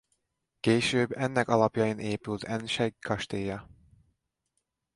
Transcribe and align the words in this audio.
Később 0.59 1.11
ennek 1.11 1.47
alapjain 1.49 1.99
épült 1.99 2.43
Ennsegg 2.43 2.93
kastélya. 2.99 3.69